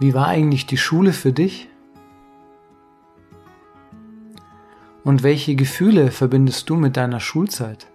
Wie 0.00 0.14
war 0.14 0.28
eigentlich 0.28 0.66
die 0.66 0.76
Schule 0.76 1.12
für 1.12 1.32
dich? 1.32 1.68
Und 5.02 5.24
welche 5.24 5.56
Gefühle 5.56 6.12
verbindest 6.12 6.70
du 6.70 6.76
mit 6.76 6.96
deiner 6.96 7.18
Schulzeit? 7.18 7.88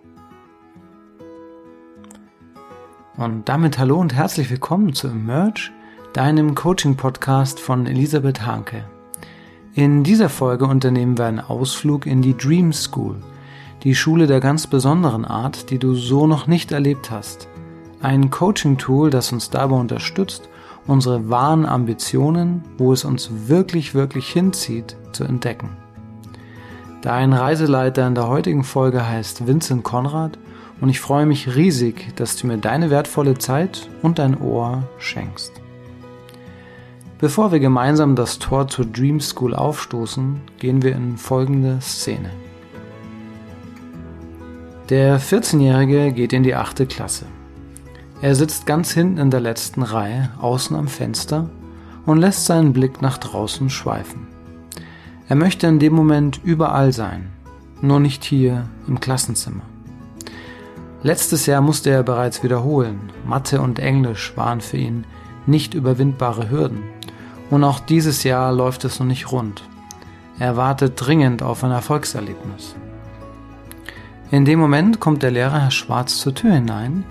Und 3.16 3.48
damit 3.48 3.78
hallo 3.78 4.02
und 4.02 4.14
herzlich 4.14 4.50
willkommen 4.50 4.92
zu 4.92 5.08
Emerge, 5.08 5.72
deinem 6.12 6.56
Coaching-Podcast 6.56 7.62
von 7.62 7.86
Elisabeth 7.86 8.46
Hanke. 8.46 8.84
In 9.74 10.04
dieser 10.04 10.28
Folge 10.28 10.66
unternehmen 10.66 11.18
wir 11.18 11.26
einen 11.26 11.40
Ausflug 11.40 12.06
in 12.06 12.22
die 12.22 12.36
Dream 12.36 12.74
School, 12.74 13.16
die 13.84 13.96
Schule 13.96 14.28
der 14.28 14.42
ganz 14.42 14.68
besonderen 14.68 15.24
Art, 15.24 15.70
die 15.70 15.80
du 15.80 15.96
so 15.96 16.28
noch 16.28 16.48
nicht 16.48 16.74
erlebt 16.74 17.12
hast. 17.12 17.48
Ein 18.02 18.30
Coaching-Tool, 18.30 19.10
das 19.10 19.32
uns 19.32 19.50
dabei 19.52 19.78
unterstützt, 19.78 20.50
unsere 20.88 21.30
wahren 21.30 21.66
Ambitionen, 21.66 22.64
wo 22.78 22.94
es 22.94 23.06
uns 23.06 23.30
wirklich, 23.48 23.94
wirklich 23.94 24.30
hinzieht, 24.30 24.96
zu 25.12 25.24
entdecken. 25.24 25.70
Dein 27.02 27.34
Reiseleiter 27.34 28.08
in 28.08 28.16
der 28.16 28.28
heutigen 28.28 28.64
Folge 28.64 29.08
heißt 29.08 29.46
Vincent 29.46 29.84
Konrad 29.84 30.38
und 30.80 30.90
ich 30.90 31.00
freue 31.00 31.26
mich 31.26 31.56
riesig, 31.56 32.16
dass 32.16 32.36
du 32.36 32.48
mir 32.48 32.58
deine 32.58 32.90
wertvolle 32.90 33.38
Zeit 33.38 33.90
und 34.02 34.20
dein 34.20 34.40
Ohr 34.40 34.84
schenkst. 34.98 35.52
Bevor 37.20 37.52
wir 37.54 37.60
gemeinsam 37.60 38.16
das 38.16 38.40
Tor 38.40 38.68
zur 38.68 38.86
Dream 38.86 39.22
School 39.22 39.54
aufstoßen, 39.54 40.42
gehen 40.60 40.82
wir 40.82 40.94
in 40.94 41.18
folgende 41.18 41.80
Szene. 41.80 42.30
Der 44.90 45.22
14-Jährige 45.22 46.12
geht 46.12 46.34
in 46.34 46.44
die 46.44 46.56
8. 46.56 46.88
Klasse. 46.90 47.26
Er 48.24 48.36
sitzt 48.36 48.66
ganz 48.66 48.94
hinten 48.94 49.18
in 49.18 49.32
der 49.32 49.42
letzten 49.42 49.84
Reihe, 49.84 50.30
außen 50.40 50.78
am 50.78 50.88
Fenster 50.88 51.50
und 52.06 52.20
lässt 52.20 52.46
seinen 52.46 52.72
Blick 52.72 53.02
nach 53.02 53.18
draußen 53.18 53.70
schweifen. 53.70 54.28
Er 55.28 55.36
möchte 55.36 55.68
in 55.68 55.78
dem 55.78 55.92
Moment 55.92 56.40
überall 56.42 56.94
sein, 56.94 57.32
nur 57.82 58.00
nicht 58.00 58.24
hier 58.24 58.64
im 58.88 59.02
Klassenzimmer. 59.02 59.64
Letztes 61.02 61.48
Jahr 61.48 61.60
musste 61.60 61.90
er 61.90 62.02
bereits 62.04 62.44
wiederholen. 62.44 63.12
Mathe 63.28 63.60
und 63.60 63.78
Englisch 63.80 64.32
waren 64.38 64.62
für 64.62 64.78
ihn 64.78 65.04
nicht 65.46 65.74
überwindbare 65.74 66.50
Hürden. 66.50 66.84
Und 67.50 67.66
auch 67.66 67.82
dieses 67.82 68.24
Jahr 68.24 68.54
läuft 68.54 68.86
es 68.86 69.02
noch 69.02 69.08
nicht 69.08 69.34
rund. 69.34 69.64
Er 70.40 70.56
wartet 70.56 70.94
dringend 70.96 71.44
auf 71.44 71.62
ein 71.66 71.72
Erfolgserlebnis. 71.72 72.74
In 74.32 74.46
dem 74.46 74.60
Moment 74.60 75.02
kommt 75.02 75.24
der 75.24 75.32
Lehrer 75.32 75.64
Herr 75.64 75.72
Schwarz 75.72 76.20
zur 76.20 76.34
Tür 76.34 76.54
hinein 76.54 77.04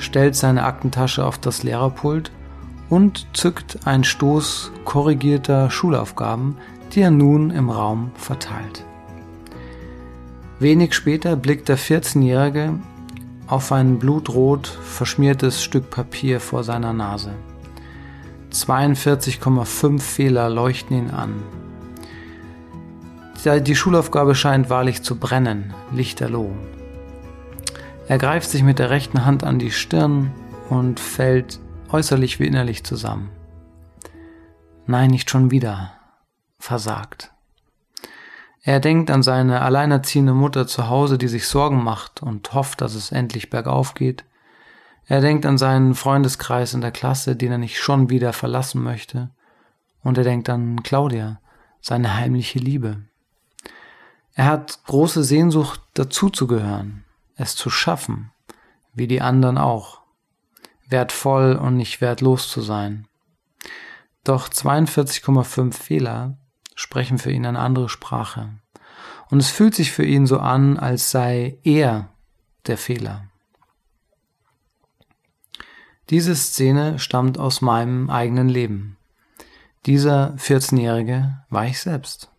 stellt 0.00 0.36
seine 0.36 0.64
Aktentasche 0.64 1.24
auf 1.24 1.38
das 1.38 1.62
Lehrerpult 1.62 2.30
und 2.88 3.26
zückt 3.32 3.86
einen 3.86 4.04
Stoß 4.04 4.72
korrigierter 4.84 5.70
Schulaufgaben, 5.70 6.56
die 6.92 7.00
er 7.00 7.10
nun 7.10 7.50
im 7.50 7.70
Raum 7.70 8.10
verteilt. 8.14 8.84
Wenig 10.58 10.94
später 10.94 11.36
blickt 11.36 11.68
der 11.68 11.78
14-Jährige 11.78 12.74
auf 13.46 13.72
ein 13.72 13.98
blutrot 13.98 14.66
verschmiertes 14.66 15.62
Stück 15.62 15.90
Papier 15.90 16.40
vor 16.40 16.64
seiner 16.64 16.92
Nase. 16.92 17.32
42,5 18.52 20.00
Fehler 20.00 20.50
leuchten 20.50 20.96
ihn 20.96 21.10
an. 21.10 21.42
Die 23.62 23.74
Schulaufgabe 23.74 24.34
scheint 24.34 24.68
wahrlich 24.68 25.02
zu 25.02 25.16
brennen, 25.16 25.72
lichterloh. 25.92 26.50
Er 28.10 28.18
greift 28.18 28.50
sich 28.50 28.64
mit 28.64 28.80
der 28.80 28.90
rechten 28.90 29.24
Hand 29.24 29.44
an 29.44 29.60
die 29.60 29.70
Stirn 29.70 30.32
und 30.68 30.98
fällt 30.98 31.60
äußerlich 31.92 32.40
wie 32.40 32.46
innerlich 32.48 32.82
zusammen. 32.82 33.30
Nein, 34.84 35.10
nicht 35.10 35.30
schon 35.30 35.52
wieder. 35.52 35.92
Versagt. 36.58 37.30
Er 38.64 38.80
denkt 38.80 39.12
an 39.12 39.22
seine 39.22 39.60
alleinerziehende 39.60 40.34
Mutter 40.34 40.66
zu 40.66 40.88
Hause, 40.88 41.18
die 41.18 41.28
sich 41.28 41.46
Sorgen 41.46 41.84
macht 41.84 42.20
und 42.20 42.52
hofft, 42.52 42.80
dass 42.80 42.96
es 42.96 43.12
endlich 43.12 43.48
bergauf 43.48 43.94
geht. 43.94 44.24
Er 45.06 45.20
denkt 45.20 45.46
an 45.46 45.56
seinen 45.56 45.94
Freundeskreis 45.94 46.74
in 46.74 46.80
der 46.80 46.90
Klasse, 46.90 47.36
den 47.36 47.52
er 47.52 47.58
nicht 47.58 47.78
schon 47.78 48.10
wieder 48.10 48.32
verlassen 48.32 48.82
möchte. 48.82 49.30
Und 50.02 50.18
er 50.18 50.24
denkt 50.24 50.48
an 50.48 50.82
Claudia, 50.82 51.38
seine 51.80 52.16
heimliche 52.16 52.58
Liebe. 52.58 53.02
Er 54.34 54.46
hat 54.46 54.80
große 54.86 55.22
Sehnsucht, 55.22 55.80
dazuzugehören, 55.94 57.04
es 57.40 57.56
zu 57.56 57.70
schaffen, 57.70 58.32
wie 58.92 59.06
die 59.06 59.20
anderen 59.20 59.58
auch, 59.58 60.02
wertvoll 60.88 61.56
und 61.56 61.76
nicht 61.76 62.00
wertlos 62.00 62.50
zu 62.50 62.60
sein. 62.60 63.06
Doch 64.24 64.48
42,5 64.48 65.72
Fehler 65.72 66.36
sprechen 66.74 67.18
für 67.18 67.32
ihn 67.32 67.46
eine 67.46 67.58
andere 67.58 67.88
Sprache. 67.88 68.50
Und 69.30 69.38
es 69.38 69.50
fühlt 69.50 69.74
sich 69.74 69.92
für 69.92 70.04
ihn 70.04 70.26
so 70.26 70.38
an, 70.38 70.76
als 70.76 71.10
sei 71.10 71.58
er 71.62 72.08
der 72.66 72.76
Fehler. 72.76 73.24
Diese 76.10 76.34
Szene 76.34 76.98
stammt 76.98 77.38
aus 77.38 77.60
meinem 77.60 78.10
eigenen 78.10 78.48
Leben. 78.48 78.96
Dieser 79.86 80.34
14-Jährige 80.34 81.44
war 81.48 81.66
ich 81.66 81.80
selbst. 81.80 82.30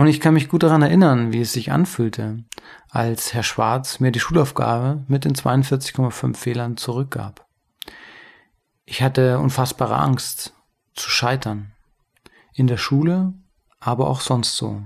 Und 0.00 0.06
ich 0.06 0.18
kann 0.18 0.32
mich 0.32 0.48
gut 0.48 0.62
daran 0.62 0.80
erinnern, 0.80 1.30
wie 1.30 1.42
es 1.42 1.52
sich 1.52 1.72
anfühlte, 1.72 2.42
als 2.88 3.34
Herr 3.34 3.42
Schwarz 3.42 4.00
mir 4.00 4.10
die 4.10 4.18
Schulaufgabe 4.18 5.04
mit 5.08 5.26
den 5.26 5.34
42,5 5.34 6.36
Fehlern 6.36 6.78
zurückgab. 6.78 7.46
Ich 8.86 9.02
hatte 9.02 9.38
unfassbare 9.38 9.98
Angst 9.98 10.54
zu 10.94 11.10
scheitern. 11.10 11.72
In 12.54 12.66
der 12.66 12.78
Schule, 12.78 13.34
aber 13.78 14.08
auch 14.08 14.22
sonst 14.22 14.56
so. 14.56 14.80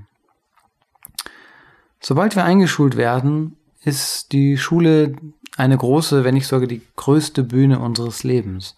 Sobald 2.00 2.34
wir 2.34 2.42
eingeschult 2.42 2.96
werden, 2.96 3.56
ist 3.84 4.32
die 4.32 4.58
Schule 4.58 5.14
eine 5.56 5.78
große, 5.78 6.25
wenn 6.25 6.34
nicht 6.34 6.48
sogar 6.48 6.66
die 6.66 6.82
größte 6.96 7.44
Bühne 7.44 7.78
unseres 7.78 8.25
Lebens. 8.25 8.75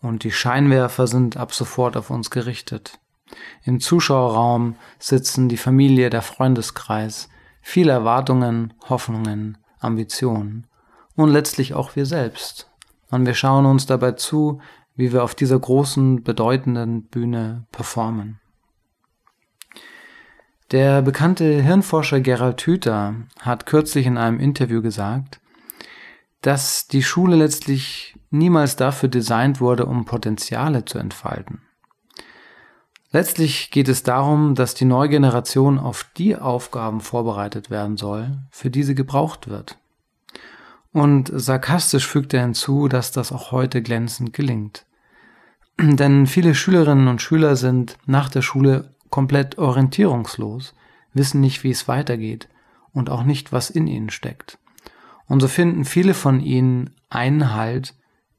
Und 0.00 0.24
die 0.24 0.32
Scheinwerfer 0.32 1.06
sind 1.06 1.36
ab 1.36 1.52
sofort 1.52 1.98
auf 1.98 2.08
uns 2.08 2.30
gerichtet. 2.30 2.98
Im 3.64 3.80
Zuschauerraum 3.80 4.76
sitzen 4.98 5.48
die 5.48 5.56
Familie, 5.56 6.10
der 6.10 6.22
Freundeskreis, 6.22 7.28
viele 7.60 7.92
Erwartungen, 7.92 8.74
Hoffnungen, 8.88 9.58
Ambitionen 9.80 10.66
und 11.16 11.30
letztlich 11.30 11.74
auch 11.74 11.96
wir 11.96 12.06
selbst. 12.06 12.70
Und 13.10 13.26
wir 13.26 13.34
schauen 13.34 13.66
uns 13.66 13.86
dabei 13.86 14.12
zu, 14.12 14.60
wie 14.94 15.12
wir 15.12 15.24
auf 15.24 15.34
dieser 15.34 15.58
großen, 15.58 16.22
bedeutenden 16.22 17.04
Bühne 17.04 17.66
performen. 17.72 18.40
Der 20.72 21.02
bekannte 21.02 21.62
Hirnforscher 21.62 22.20
Gerald 22.20 22.60
Hüther 22.62 23.14
hat 23.40 23.66
kürzlich 23.66 24.06
in 24.06 24.18
einem 24.18 24.40
Interview 24.40 24.82
gesagt, 24.82 25.40
dass 26.40 26.88
die 26.88 27.02
Schule 27.02 27.36
letztlich 27.36 28.16
niemals 28.30 28.76
dafür 28.76 29.08
designt 29.08 29.60
wurde, 29.60 29.86
um 29.86 30.04
Potenziale 30.04 30.84
zu 30.84 30.98
entfalten. 30.98 31.62
Letztlich 33.12 33.70
geht 33.70 33.88
es 33.88 34.02
darum, 34.02 34.54
dass 34.54 34.74
die 34.74 34.84
neue 34.84 35.08
Generation 35.08 35.78
auf 35.78 36.06
die 36.16 36.36
Aufgaben 36.36 37.00
vorbereitet 37.00 37.70
werden 37.70 37.96
soll, 37.96 38.38
für 38.50 38.70
die 38.70 38.82
sie 38.82 38.94
gebraucht 38.94 39.48
wird. 39.48 39.78
Und 40.92 41.30
sarkastisch 41.32 42.06
fügt 42.06 42.34
er 42.34 42.42
hinzu, 42.42 42.88
dass 42.88 43.12
das 43.12 43.30
auch 43.30 43.52
heute 43.52 43.82
glänzend 43.82 44.32
gelingt. 44.32 44.86
Denn 45.80 46.26
viele 46.26 46.54
Schülerinnen 46.54 47.08
und 47.08 47.22
Schüler 47.22 47.56
sind 47.56 47.98
nach 48.06 48.28
der 48.28 48.42
Schule 48.42 48.94
komplett 49.10 49.58
orientierungslos, 49.58 50.74
wissen 51.12 51.40
nicht, 51.40 51.64
wie 51.64 51.70
es 51.70 51.86
weitergeht 51.86 52.48
und 52.92 53.10
auch 53.10 53.24
nicht, 53.24 53.52
was 53.52 53.70
in 53.70 53.86
ihnen 53.86 54.10
steckt. 54.10 54.58
Und 55.26 55.40
so 55.40 55.48
finden 55.48 55.84
viele 55.84 56.14
von 56.14 56.40
ihnen 56.40 56.94
einen 57.08 57.54
Halt 57.54 57.94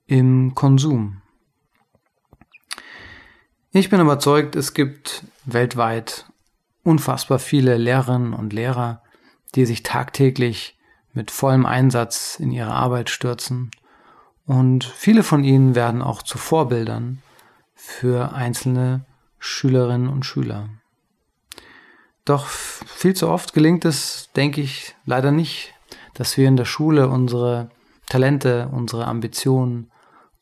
im 0.05 0.55
Konsum. 0.55 1.21
Ich 3.77 3.91
bin 3.91 4.01
überzeugt, 4.01 4.55
es 4.55 4.73
gibt 4.73 5.23
weltweit 5.45 6.25
unfassbar 6.81 7.37
viele 7.37 7.77
Lehrerinnen 7.77 8.33
und 8.33 8.51
Lehrer, 8.51 9.03
die 9.53 9.67
sich 9.67 9.83
tagtäglich 9.83 10.79
mit 11.13 11.29
vollem 11.29 11.67
Einsatz 11.67 12.39
in 12.39 12.51
ihre 12.51 12.71
Arbeit 12.71 13.11
stürzen. 13.11 13.69
Und 14.47 14.83
viele 14.83 15.21
von 15.21 15.43
ihnen 15.43 15.75
werden 15.75 16.01
auch 16.01 16.23
zu 16.23 16.39
Vorbildern 16.39 17.21
für 17.75 18.33
einzelne 18.33 19.05
Schülerinnen 19.37 20.09
und 20.09 20.25
Schüler. 20.25 20.69
Doch 22.25 22.47
viel 22.47 23.15
zu 23.15 23.29
oft 23.29 23.53
gelingt 23.53 23.85
es, 23.85 24.31
denke 24.35 24.59
ich, 24.59 24.95
leider 25.05 25.31
nicht, 25.31 25.75
dass 26.15 26.35
wir 26.35 26.47
in 26.47 26.57
der 26.57 26.65
Schule 26.65 27.09
unsere 27.09 27.69
Talente, 28.07 28.69
unsere 28.71 29.05
Ambitionen, 29.05 29.91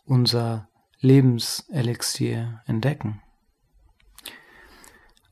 unser 0.06 0.70
Lebenselixier 1.02 2.62
entdecken. 2.66 3.22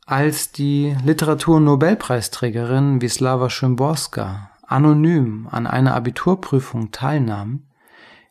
Als 0.05 0.51
die 0.51 0.97
Literaturnobelpreisträgerin 1.05 2.99
Wisława 3.01 3.49
Szymborska 3.49 4.51
anonym 4.67 5.47
an 5.49 5.65
einer 5.65 5.95
Abiturprüfung 5.95 6.91
teilnahm, 6.91 7.63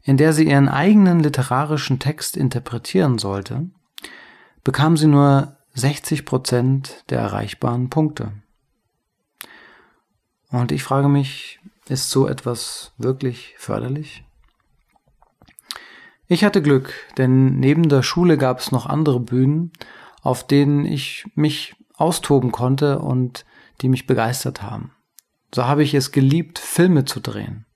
in 0.03 0.19
der 0.19 0.35
sie 0.35 0.49
ihren 0.49 0.69
eigenen 0.69 1.21
literarischen 1.21 1.99
Text 1.99 2.37
interpretieren 2.37 3.19
sollte, 3.19 3.71
bekam 4.65 4.99
sie 4.99 5.07
nur 5.07 5.57
60 5.73 6.27
Prozent 6.27 7.05
der 7.09 7.21
erreichbaren 7.21 7.89
Punkte. 7.89 8.33
Und 10.51 10.73
ich 10.73 10.83
frage 10.83 11.09
mich, 11.09 11.59
ist 11.89 12.11
so 12.11 12.29
etwas 12.29 12.93
wirklich 12.99 13.55
förderlich? 13.57 14.25
Ich 16.27 16.45
hatte 16.45 16.61
Glück, 16.61 16.93
denn 17.17 17.59
neben 17.61 17.89
der 17.89 18.03
Schule 18.03 18.37
gab 18.37 18.59
es 18.59 18.73
noch 18.73 18.85
andere 18.85 19.21
Bühnen, 19.21 19.73
auf 20.23 20.47
denen 20.47 20.87
ich 20.87 21.27
mich 21.35 21.75
austoben 21.97 22.53
konnte 22.53 23.01
und 23.01 23.45
die 23.81 23.89
mich 23.89 24.07
begeistert 24.07 24.63
haben. 24.63 24.93
So 25.55 25.67
habe 25.67 25.83
ich 25.83 25.93
es 25.93 26.13
geliebt, 26.13 26.59
Filme 26.59 27.05
zu 27.05 27.21
drehen. 27.21 27.67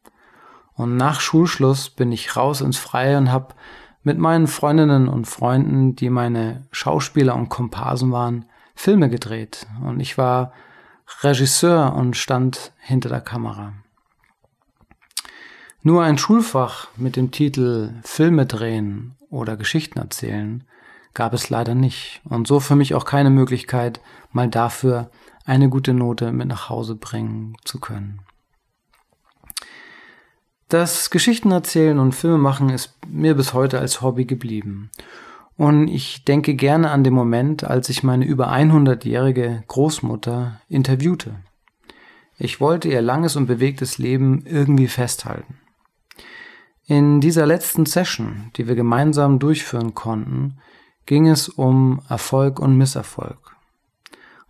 Und 0.75 0.97
nach 0.97 1.21
Schulschluss 1.21 1.91
bin 1.91 2.13
ich 2.13 2.37
raus 2.37 2.61
ins 2.61 2.79
Freie 2.79 3.19
und 3.19 3.31
habe 3.31 3.55
mit 4.03 4.19
meinen 4.19 4.47
Freundinnen 4.47 5.09
und 5.09 5.27
Freunden, 5.27 5.97
die 5.97 6.11
meine 6.11 6.67
Schauspieler 6.71 7.35
und 7.35 7.49
Komparsen 7.49 8.13
waren, 8.13 8.47
Filme 8.75 9.11
gedreht. 9.11 9.67
Und 9.83 10.01
ich 10.01 10.17
war 10.17 10.53
Regisseur 11.23 11.95
und 11.95 12.17
stand 12.17 12.73
hinter 12.79 13.09
der 13.09 13.21
Kamera. 13.21 13.73
Nur 15.83 16.03
ein 16.03 16.19
Schulfach 16.19 16.89
mit 16.97 17.17
dem 17.17 17.31
Titel 17.31 17.95
Filme 18.03 18.47
drehen 18.47 19.17
oder 19.31 19.57
Geschichten 19.57 19.99
erzählen 19.99 20.65
gab 21.17 21.35
es 21.35 21.51
leider 21.51 21.75
nicht 21.75 22.21
und 22.25 22.47
so 22.47 22.61
für 22.61 22.77
mich 22.77 22.95
auch 22.95 23.05
keine 23.05 23.31
Möglichkeit, 23.31 24.01
mal 24.31 24.49
dafür 24.49 25.11
eine 25.45 25.69
gute 25.69 25.95
Note 25.95 26.31
mit 26.31 26.47
nach 26.47 26.69
Hause 26.69 26.95
bringen 26.95 27.57
zu 27.65 27.81
können. 27.81 28.21
Das 30.69 31.11
Geschichtenerzählen 31.11 31.99
und 31.99 32.15
Filmemachen 32.15 32.69
ist 32.69 32.95
mir 33.09 33.35
bis 33.35 33.55
heute 33.55 33.79
als 33.79 34.03
Hobby 34.03 34.27
geblieben. 34.27 34.91
Und 35.57 35.89
ich 35.89 36.25
denke 36.25 36.55
gerne 36.55 36.91
an 36.91 37.03
den 37.03 37.15
Moment, 37.15 37.65
als 37.65 37.89
ich 37.89 38.03
meine 38.03 38.27
über 38.27 38.53
100-jährige 38.53 39.65
Großmutter 39.69 40.61
interviewte. 40.69 41.37
Ich 42.37 42.61
wollte 42.61 42.89
ihr 42.89 43.01
langes 43.01 43.37
und 43.37 43.47
bewegtes 43.47 43.97
Leben 43.97 44.45
irgendwie 44.45 44.89
festhalten. 44.89 45.57
In 46.85 47.21
dieser 47.21 47.47
letzten 47.47 47.87
Session, 47.87 48.51
die 48.57 48.69
wir 48.69 48.75
gemeinsam 48.75 49.39
durchführen 49.39 49.95
konnten, 49.95 50.59
ging 51.06 51.29
es 51.29 51.49
um 51.49 52.03
Erfolg 52.08 52.58
und 52.58 52.76
Misserfolg. 52.76 53.56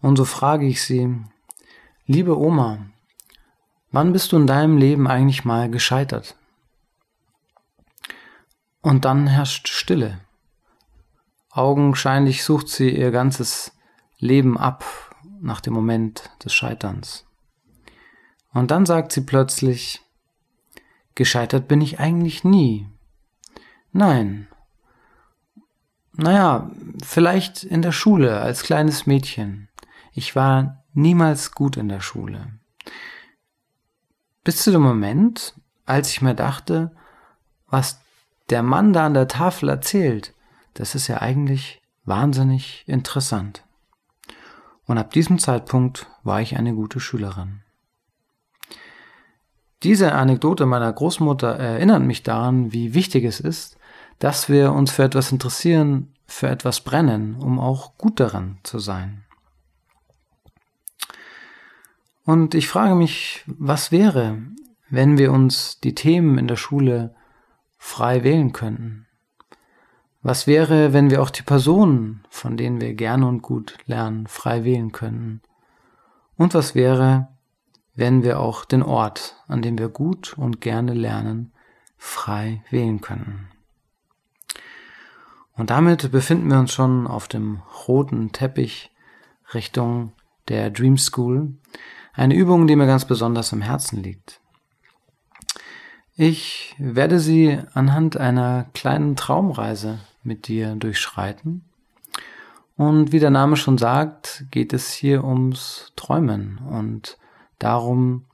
Und 0.01 0.17
so 0.17 0.25
frage 0.25 0.67
ich 0.67 0.83
sie, 0.83 1.15
liebe 2.07 2.39
Oma, 2.39 2.87
wann 3.93 4.13
bist 4.13 4.33
du 4.33 4.37
in 4.37 4.47
deinem 4.47 4.79
Leben 4.79 5.07
eigentlich 5.07 5.45
mal 5.45 5.71
gescheitert? 5.71 6.37
Und 8.81 9.05
dann 9.05 9.27
herrscht 9.27 9.69
Stille. 9.69 10.21
Augenscheinlich 11.51 12.45
sucht 12.45 12.69
sie 12.69 12.91
ihr 12.91 13.11
ganzes 13.11 13.73
Leben 14.19 14.59
ab 14.59 14.85
nach 15.41 15.61
dem 15.61 15.75
Moment 15.75 16.31
des 16.45 16.55
Scheiterns. 16.55 17.27
Und 18.53 18.71
dann 18.71 18.87
sagt 18.87 19.13
sie 19.13 19.23
plötzlich, 19.23 20.03
gescheitert 21.15 21.69
bin 21.69 21.81
ich 21.81 21.99
eigentlich 21.99 22.45
nie. 22.45 22.89
Nein, 23.93 24.49
naja, 26.17 26.71
vielleicht 27.03 27.65
in 27.65 27.83
der 27.83 27.93
Schule 27.93 28.41
als 28.41 28.63
kleines 28.63 29.07
Mädchen. 29.07 29.69
Ich 30.13 30.35
war 30.35 30.83
niemals 30.95 31.53
gut 31.53 31.77
in 31.77 31.89
der 31.89 32.01
Schule. 32.01 32.49
Bis 34.45 34.63
zu 34.63 34.71
dem 34.71 34.83
Moment, 34.83 35.55
als 35.85 36.11
ich 36.11 36.23
mir 36.23 36.35
dachte, 36.35 36.93
was 37.69 38.01
der 38.49 38.63
Mann 38.63 38.93
da 38.93 39.07
an 39.07 39.15
der 39.15 39.29
Tafel 39.29 39.69
erzählt, 39.69 40.33
das 40.75 40.95
ist 40.95 41.09
ja 41.09 41.21
eigentlich 41.21 41.83
wahnsinnig 42.05 42.85
interessant. 42.87 43.65
Und 44.87 44.99
ab 44.99 45.11
diesem 45.11 45.39
Zeitpunkt 45.39 46.07
war 46.23 46.41
ich 46.41 46.57
eine 46.57 46.75
gute 46.75 47.01
Schülerin. 47.01 47.63
Diese 49.83 50.13
Anekdote 50.13 50.65
meiner 50.65 50.93
Großmutter 50.93 51.57
erinnert 51.57 52.03
mich 52.03 52.23
daran, 52.23 52.73
wie 52.73 52.95
wichtig 52.95 53.25
es 53.25 53.41
ist, 53.41 53.76
dass 54.19 54.49
wir 54.49 54.73
uns 54.73 54.91
für 54.91 55.05
etwas 55.05 55.33
interessieren, 55.33 56.13
für 56.27 56.49
etwas 56.49 56.81
brennen, 56.81 57.37
um 57.37 57.61
auch 57.61 57.97
gut 57.99 58.21
daran 58.21 58.59
zu 58.63 58.79
sein. 58.79 59.25
Und 62.25 62.55
ich 62.55 62.67
frage 62.67 62.97
mich, 62.97 63.45
was 63.47 63.93
wäre, 63.93 64.39
wenn 64.91 65.17
wir 65.17 65.33
uns 65.33 65.81
die 65.81 65.95
Themen 65.95 66.39
in 66.39 66.49
der 66.49 66.57
Schule 66.57 67.15
frei 67.79 68.25
wählen 68.25 68.53
könnten? 68.53 69.07
Was 70.23 70.49
wäre, 70.49 70.93
wenn 70.93 71.11
wir 71.11 71.23
auch 71.23 71.31
die 71.31 71.45
Personen, 71.45 72.25
von 72.29 72.57
denen 72.57 72.81
wir 72.81 72.95
gerne 72.95 73.29
und 73.29 73.43
gut 73.43 73.79
lernen, 73.87 74.27
frei 74.27 74.65
wählen 74.65 74.91
könnten? 74.91 75.41
Und 76.37 76.53
was 76.55 76.75
wäre, 76.75 77.29
wenn 77.95 78.25
wir 78.25 78.41
auch 78.41 78.65
den 78.65 78.83
Ort, 78.83 79.37
an 79.47 79.63
dem 79.63 79.79
wir 79.79 79.89
gut 79.89 80.37
und 80.37 80.61
gerne 80.61 80.95
lernen, 80.95 81.53
frei 81.97 82.65
wählen 82.71 83.01
könnten? 83.01 83.49
Und 85.57 85.71
damit 85.71 86.11
befinden 86.13 86.51
wir 86.51 86.59
uns 86.59 86.73
schon 86.73 87.07
auf 87.07 87.29
dem 87.29 87.63
roten 87.89 88.33
Teppich 88.33 88.91
Richtung 89.55 90.13
der 90.49 90.71
Dream 90.71 90.99
School. 90.99 91.55
Eine 92.13 92.35
Übung, 92.35 92.67
die 92.67 92.77
mir 92.77 92.87
ganz 92.87 93.05
besonders 93.05 93.53
am 93.53 93.63
Herzen 93.63 94.03
liegt. 94.03 94.41
Ich 96.15 96.75
werde 96.79 97.21
sie 97.21 97.59
anhand 97.75 98.17
einer 98.17 98.67
kleinen 98.73 99.17
Traumreise 99.17 99.99
mit 100.23 100.49
dir 100.49 100.75
durchschreiten. 100.75 101.65
Und 102.77 103.13
wie 103.13 103.21
der 103.21 103.31
Name 103.31 103.57
schon 103.57 103.79
sagt, 103.79 104.45
geht 104.51 104.73
es 104.73 104.93
hier 104.93 105.25
ums 105.25 105.93
Träumen 105.97 106.59
und 106.59 107.19
darum, 107.59 108.25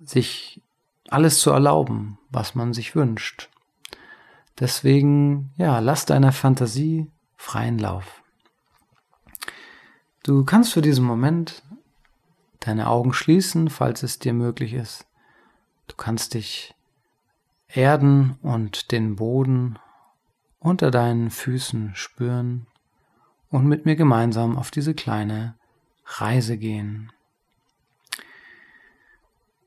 sich 0.00 0.60
alles 1.08 1.40
zu 1.40 1.50
erlauben, 1.50 2.18
was 2.30 2.54
man 2.54 2.72
sich 2.72 2.94
wünscht. 2.94 3.48
Deswegen, 4.60 5.52
ja, 5.56 5.80
lass 5.80 6.06
deiner 6.06 6.32
Fantasie 6.32 7.10
freien 7.36 7.78
Lauf. 7.78 8.22
Du 10.22 10.44
kannst 10.44 10.72
für 10.72 10.82
diesen 10.82 11.04
Moment 11.04 11.62
deine 12.60 12.88
Augen 12.88 13.12
schließen, 13.12 13.68
falls 13.68 14.02
es 14.02 14.18
dir 14.18 14.32
möglich 14.32 14.72
ist. 14.72 15.06
Du 15.88 15.96
kannst 15.96 16.34
dich 16.34 16.74
erden 17.68 18.38
und 18.42 18.92
den 18.92 19.16
Boden 19.16 19.78
unter 20.60 20.90
deinen 20.90 21.30
Füßen 21.30 21.94
spüren 21.94 22.66
und 23.50 23.66
mit 23.66 23.84
mir 23.84 23.96
gemeinsam 23.96 24.56
auf 24.56 24.70
diese 24.70 24.94
kleine 24.94 25.56
Reise 26.06 26.56
gehen. 26.56 27.12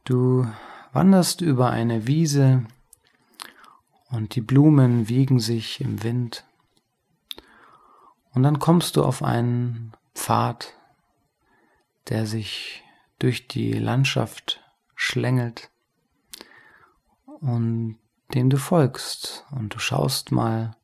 Du 0.05 0.47
wanderst 0.93 1.41
über 1.41 1.69
eine 1.69 2.07
Wiese, 2.07 2.65
und 4.09 4.35
die 4.35 4.41
Blumen 4.41 5.09
wiegen 5.09 5.39
sich 5.39 5.81
im 5.81 6.03
Wind. 6.03 6.45
Und 8.33 8.43
dann 8.43 8.59
kommst 8.59 8.95
du 8.95 9.03
auf 9.03 9.23
einen 9.23 9.93
Pfad, 10.13 10.73
der 12.09 12.25
sich 12.25 12.83
durch 13.19 13.47
die 13.47 13.73
Landschaft 13.73 14.63
schlängelt 14.95 15.69
und 17.25 17.97
dem 18.33 18.49
du 18.49 18.57
folgst 18.57 19.45
und 19.51 19.73
du 19.73 19.79
schaust 19.79 20.31
mal, 20.31 20.75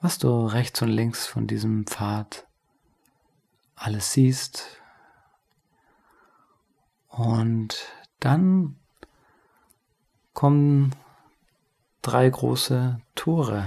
was 0.00 0.18
du 0.18 0.46
rechts 0.46 0.82
und 0.82 0.88
links 0.88 1.26
von 1.26 1.46
diesem 1.46 1.86
Pfad 1.86 2.46
alles 3.74 4.12
siehst. 4.12 4.64
Und 7.08 7.76
dann 8.20 8.76
kommen 10.32 10.94
drei 12.02 12.28
große 12.28 13.00
Tore 13.14 13.66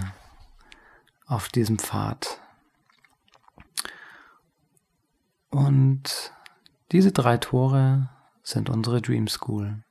auf 1.26 1.50
diesem 1.50 1.80
Pfad. 1.80 2.42
Und 5.50 6.34
diese 6.92 7.12
drei 7.12 7.38
Tore 7.38 8.10
sind 8.44 8.70
unsere 8.70 9.02
Dream 9.02 9.28
School. 9.28 9.84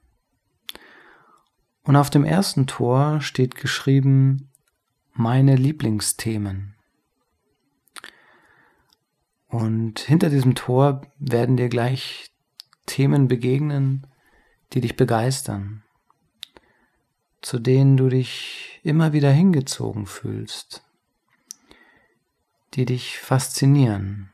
Und 1.83 1.97
auf 1.97 2.11
dem 2.11 2.25
ersten 2.25 2.67
Tor 2.67 3.21
steht 3.21 3.57
geschrieben 3.57 4.51
meine 5.13 5.57
Lieblingsthemen. 5.57 6.75
Und 9.49 10.01
hinter 10.01 10.31
diesem 10.31 10.55
Tor 10.55 11.03
werden 11.19 11.57
dir 11.57 11.69
gleich 11.69 12.33
Themen 12.87 13.29
begegnen, 13.29 14.07
die 14.73 14.81
dich 14.81 14.97
begeistern, 14.97 15.84
zu 17.45 17.59
denen 17.59 17.99
du 17.99 18.09
dich 18.09 18.81
immer 18.85 19.13
wieder 19.13 19.31
hingezogen 19.31 20.07
fühlst, 20.07 20.83
die 22.73 22.87
dich 22.87 23.19
faszinieren. 23.19 24.31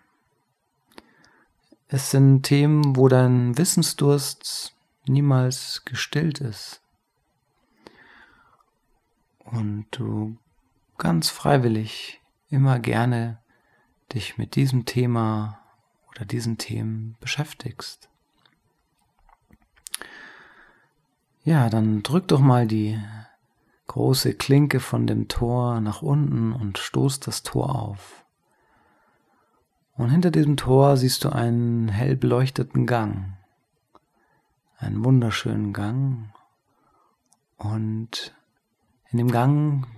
Es 1.89 2.13
sind 2.13 2.43
Themen, 2.45 2.95
wo 2.95 3.09
dein 3.09 3.59
Wissensdurst 3.59 4.77
niemals 5.07 5.83
gestillt 5.85 6.41
ist 6.41 6.83
und 9.41 9.87
du 9.91 10.37
ganz 10.97 11.31
freiwillig 11.31 12.21
immer 12.49 12.79
gerne 12.79 13.41
dich 14.13 14.39
mit 14.39 14.55
diesem 14.55 14.85
Thema 14.85 15.61
oder 16.11 16.25
diesen 16.25 16.59
Themen 16.59 17.17
beschäftigst. 17.19 18.10
Ja, 21.51 21.69
dann 21.69 22.05
drück 22.05 22.29
doch 22.29 22.39
mal 22.39 22.69
die 22.69 22.97
große 23.89 24.35
Klinke 24.35 24.79
von 24.79 25.09
dem 25.09 25.27
Tor 25.27 25.81
nach 25.81 26.01
unten 26.01 26.53
und 26.53 26.79
stoß 26.79 27.19
das 27.19 27.43
Tor 27.43 27.75
auf. 27.75 28.25
Und 29.97 30.11
hinter 30.11 30.31
diesem 30.31 30.57
Tor 30.57 30.97
siehst 30.97 31.25
du 31.25 31.31
einen 31.31 31.89
hell 31.89 32.15
beleuchteten 32.15 32.87
Gang. 32.87 33.37
Einen 34.79 35.05
wunderschönen 35.05 35.73
Gang. 35.73 36.33
Und 37.57 38.33
in 39.11 39.19
dem 39.19 39.33
Gang 39.33 39.89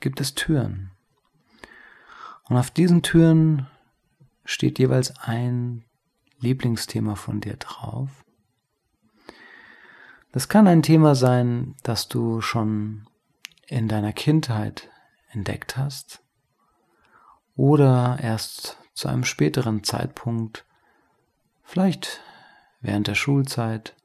gibt 0.00 0.22
es 0.22 0.34
Türen. 0.34 0.90
Und 2.44 2.56
auf 2.56 2.70
diesen 2.70 3.02
Türen 3.02 3.66
steht 4.46 4.78
jeweils 4.78 5.18
ein 5.20 5.84
Lieblingsthema 6.38 7.14
von 7.14 7.42
dir 7.42 7.58
drauf. 7.58 8.25
Das 10.36 10.50
kann 10.50 10.66
ein 10.66 10.82
Thema 10.82 11.14
sein, 11.14 11.76
das 11.82 12.08
du 12.08 12.42
schon 12.42 13.08
in 13.68 13.88
deiner 13.88 14.12
Kindheit 14.12 14.90
entdeckt 15.30 15.78
hast 15.78 16.22
oder 17.56 18.18
erst 18.20 18.76
zu 18.92 19.08
einem 19.08 19.24
späteren 19.24 19.82
Zeitpunkt, 19.82 20.66
vielleicht 21.62 22.20
während 22.82 23.06
der 23.06 23.14
Schulzeit 23.14 23.96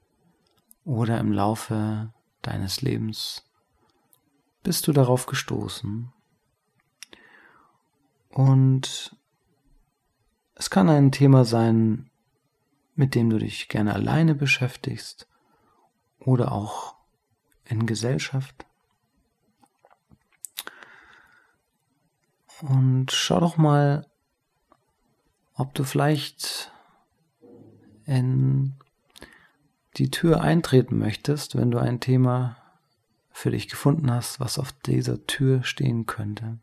oder 0.86 1.20
im 1.20 1.34
Laufe 1.34 2.14
deines 2.42 2.82
Lebens, 2.82 3.44
bist 4.64 4.88
du 4.88 4.94
darauf 4.94 5.26
gestoßen. 5.26 6.14
Und 8.30 9.18
es 10.56 10.70
kann 10.70 10.88
ein 10.88 11.12
Thema 11.12 11.44
sein, 11.44 12.10
mit 12.96 13.16
dem 13.16 13.30
du 13.30 13.38
dich 13.38 13.68
gerne 13.68 13.94
alleine 13.94 14.34
beschäftigst 14.34 15.28
oder 16.26 16.52
auch 16.52 16.96
in 17.66 17.86
Gesellschaft. 17.86 18.66
Und 22.62 23.12
schau 23.12 23.40
doch 23.40 23.58
mal, 23.58 24.08
ob 25.56 25.74
du 25.74 25.84
vielleicht 25.84 26.72
in 28.06 28.76
die 29.98 30.12
Tür 30.12 30.42
eintreten 30.42 30.98
möchtest, 30.98 31.56
wenn 31.56 31.72
du 31.72 31.80
ein 31.80 32.00
Thema 32.00 32.58
für 33.32 33.52
dich 33.52 33.68
gefunden 33.68 34.12
hast, 34.12 34.40
was 34.40 34.60
auf 34.60 34.72
dieser 34.72 35.26
Tür 35.26 35.64
stehen 35.64 36.06
könnte. 36.06 36.60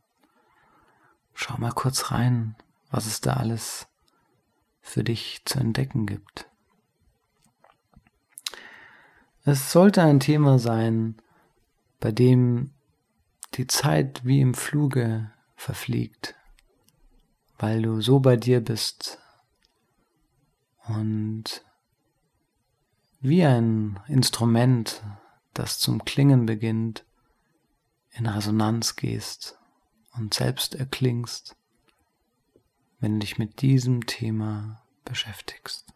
Schau 1.35 1.57
mal 1.59 1.73
kurz 1.73 2.11
rein, 2.11 2.57
was 2.91 3.07
es 3.07 3.21
da 3.21 3.35
alles 3.35 3.89
für 4.81 5.05
dich 5.05 5.43
zu 5.45 5.59
entdecken 5.59 6.07
gibt. 6.07 6.48
Es 9.45 9.73
sollte 9.73 10.03
ein 10.03 10.21
Thema 10.21 10.59
sein, 10.59 11.17
bei 12.01 12.13
dem 12.13 12.73
die 13.55 13.67
Zeit 13.67 14.25
wie 14.25 14.41
im 14.41 14.55
Fluge 14.55 15.31
verfliegt, 15.57 16.35
weil 17.59 17.83
du 17.83 18.01
so 18.01 18.21
bei 18.21 18.37
dir 18.37 18.61
bist 18.61 19.19
und 20.87 21.65
wie 23.21 23.45
ein 23.45 23.99
Instrument, 24.07 25.03
das 25.55 25.79
zum 25.79 26.05
Klingen 26.05 26.47
beginnt, 26.47 27.05
in 28.13 28.27
Resonanz 28.27 28.97
gehst 28.97 29.59
und 30.13 30.35
selbst 30.35 30.75
erklingst, 30.75 31.57
wenn 33.01 33.15
du 33.15 33.19
dich 33.21 33.39
mit 33.39 33.63
diesem 33.63 34.07
Thema 34.07 34.83
beschäftigst. 35.05 35.93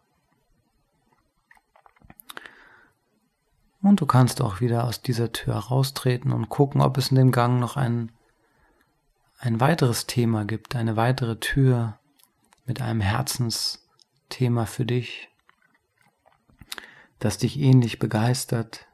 Und 3.83 3.99
du 3.99 4.05
kannst 4.05 4.41
auch 4.41 4.61
wieder 4.61 4.85
aus 4.85 5.01
dieser 5.01 5.33
Tür 5.33 5.55
raustreten 5.55 6.31
und 6.31 6.47
gucken, 6.47 6.79
ob 6.79 6.97
es 6.97 7.09
in 7.11 7.17
dem 7.17 7.33
Gang 7.33 7.59
noch 7.59 7.75
ein, 7.75 8.13
ein 9.37 9.59
weiteres 9.59 10.07
Thema 10.07 10.45
gibt, 10.45 10.77
eine 10.77 10.95
weitere 10.95 11.37
Tür 11.37 11.99
mit 12.65 12.81
einem 12.81 13.01
Herzensthema 13.01 14.65
für 14.65 14.85
dich, 14.85 15.27
das 17.19 17.37
dich 17.37 17.59
ähnlich 17.59 17.99
begeistert, 17.99 18.87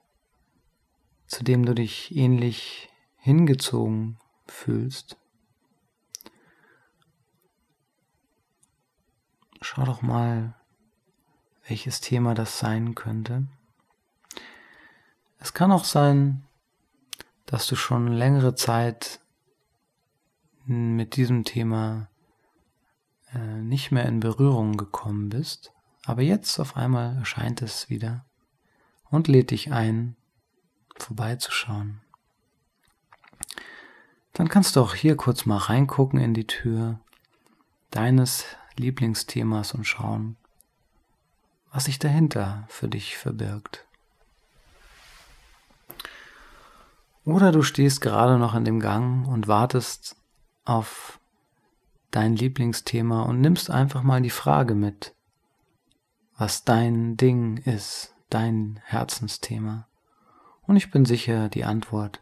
zu 1.28 1.44
dem 1.44 1.66
du 1.66 1.76
dich 1.76 2.16
ähnlich 2.16 2.90
hingezogen 3.18 4.18
fühlst. 4.48 5.18
Schau 9.62 9.86
doch 9.86 10.02
mal, 10.02 10.56
welches 11.68 12.02
Thema 12.02 12.34
das 12.34 12.58
sein 12.58 12.96
könnte. 12.96 13.46
Es 15.40 15.54
kann 15.54 15.72
auch 15.72 15.86
sein, 15.86 16.44
dass 17.46 17.66
du 17.66 17.76
schon 17.76 18.08
längere 18.08 18.56
Zeit 18.56 19.20
mit 20.66 21.16
diesem 21.16 21.46
Thema 21.46 22.10
äh, 23.34 23.40
nicht 23.62 23.92
mehr 23.92 24.06
in 24.06 24.20
Berührung 24.20 24.78
gekommen 24.78 25.30
bist, 25.30 25.74
aber 26.06 26.22
jetzt 26.22 26.60
auf 26.60 26.78
einmal 26.78 27.16
erscheint 27.18 27.62
es 27.62 27.90
wieder 27.90 28.26
und 29.10 29.28
lädt 29.28 29.52
dich 29.52 29.72
ein, 29.72 30.16
vorbeizuschauen. 30.98 32.02
Dann 34.34 34.50
kannst 34.50 34.76
du 34.76 34.82
auch 34.82 34.94
hier 34.94 35.16
kurz 35.18 35.46
mal 35.46 35.58
reingucken 35.58 36.20
in 36.20 36.34
die 36.34 36.48
Tür 36.48 37.00
deines 37.92 38.46
Lieblingsthemas 38.78 39.74
und 39.74 39.86
schauen, 39.86 40.38
was 41.72 41.86
sich 41.86 41.98
dahinter 41.98 42.66
für 42.70 42.88
dich 42.88 43.18
verbirgt. 43.18 43.89
Oder 47.30 47.52
du 47.52 47.62
stehst 47.62 48.02
gerade 48.02 48.40
noch 48.40 48.56
in 48.56 48.66
dem 48.66 48.80
Gang 48.80 49.28
und 49.28 49.48
wartest 49.48 50.16
auf 50.66 51.20
dein 52.10 52.36
Lieblingsthema 52.36 53.22
und 53.22 53.40
nimmst 53.40 53.70
einfach 53.70 54.02
mal 54.02 54.20
die 54.22 54.32
Frage 54.32 54.74
mit, 54.74 55.14
was 56.38 56.64
dein 56.64 57.18
Ding 57.18 57.58
ist, 57.58 58.16
dein 58.32 58.80
Herzensthema. 58.84 59.88
Und 60.64 60.76
ich 60.76 60.90
bin 60.90 61.06
sicher, 61.06 61.50
die 61.50 61.66
Antwort 61.66 62.22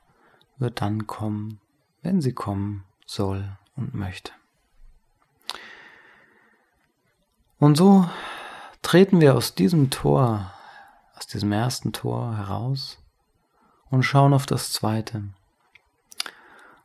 wird 0.58 0.82
dann 0.82 1.08
kommen, 1.08 1.62
wenn 2.02 2.20
sie 2.20 2.34
kommen 2.34 2.84
soll 3.06 3.58
und 3.78 3.94
möchte. 3.94 4.34
Und 7.60 7.78
so 7.78 8.10
treten 8.82 9.22
wir 9.22 9.36
aus 9.36 9.56
diesem 9.56 9.90
Tor, 9.90 10.52
aus 11.16 11.28
diesem 11.28 11.54
ersten 11.54 11.94
Tor 11.94 12.36
heraus 12.36 12.98
und 13.90 14.04
schauen 14.04 14.34
auf 14.34 14.46
das 14.46 14.72
zweite. 14.72 15.24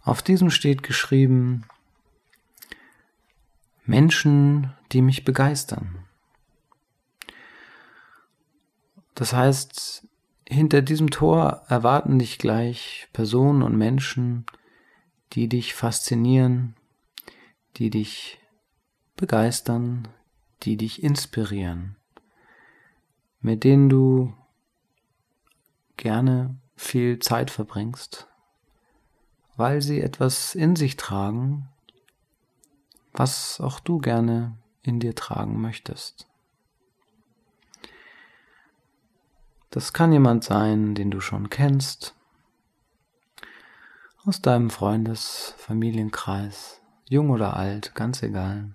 Auf 0.02 0.22
diesem 0.22 0.50
steht 0.50 0.82
geschrieben, 0.82 1.64
Menschen, 3.84 4.72
die 4.92 5.02
mich 5.02 5.24
begeistern. 5.24 6.04
Das 9.14 9.32
heißt, 9.32 10.06
hinter 10.48 10.82
diesem 10.82 11.10
Tor 11.10 11.62
erwarten 11.68 12.18
dich 12.18 12.38
gleich 12.38 13.08
Personen 13.12 13.62
und 13.62 13.76
Menschen, 13.76 14.46
die 15.32 15.48
dich 15.48 15.74
faszinieren, 15.74 16.76
die 17.76 17.90
dich 17.90 18.38
begeistern, 19.16 20.08
die 20.62 20.76
dich 20.76 21.02
inspirieren, 21.02 21.96
mit 23.40 23.64
denen 23.64 23.88
du 23.88 24.34
gerne 25.96 26.56
viel 26.76 27.18
Zeit 27.18 27.50
verbringst, 27.50 28.26
weil 29.56 29.82
sie 29.82 30.00
etwas 30.00 30.54
in 30.54 30.76
sich 30.76 30.96
tragen, 30.96 31.68
was 33.12 33.60
auch 33.60 33.80
du 33.80 33.98
gerne 33.98 34.56
in 34.82 35.00
dir 35.00 35.14
tragen 35.14 35.60
möchtest. 35.60 36.26
Das 39.70 39.92
kann 39.92 40.12
jemand 40.12 40.44
sein, 40.44 40.94
den 40.94 41.10
du 41.10 41.20
schon 41.20 41.48
kennst, 41.48 42.14
aus 44.24 44.42
deinem 44.42 44.70
Freundes-, 44.70 45.54
Familienkreis, 45.56 46.80
jung 47.08 47.30
oder 47.30 47.56
alt, 47.56 47.94
ganz 47.94 48.22
egal. 48.22 48.74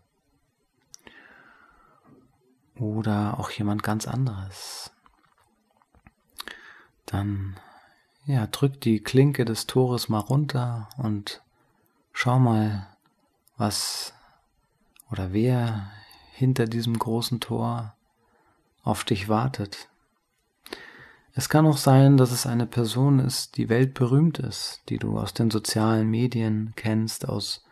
Oder 2.76 3.40
auch 3.40 3.50
jemand 3.52 3.84
ganz 3.84 4.08
anderes. 4.08 4.92
Dann 7.06 7.60
ja, 8.28 8.46
drück 8.46 8.82
die 8.82 9.00
Klinke 9.00 9.46
des 9.46 9.68
Tores 9.68 10.10
mal 10.10 10.20
runter 10.20 10.90
und 10.98 11.42
schau 12.12 12.40
mal, 12.40 12.88
was 13.56 14.14
oder 15.10 15.32
wer 15.32 15.90
hinter 16.34 16.66
diesem 16.66 17.00
großen 17.00 17.40
Tor 17.40 17.96
auf 18.84 19.06
dich 19.06 19.30
wartet. 19.30 19.88
Es 21.34 21.48
kann 21.48 21.66
auch 21.66 21.78
sein, 21.78 22.18
dass 22.18 22.32
es 22.32 22.46
eine 22.46 22.66
Person 22.66 23.20
ist, 23.20 23.56
die 23.58 23.70
weltberühmt 23.70 24.40
ist, 24.40 24.82
die 24.90 24.98
du 24.98 25.18
aus 25.18 25.34
den 25.34 25.50
sozialen 25.50 26.10
Medien 26.10 26.74
kennst, 26.76 27.30
aus 27.30 27.64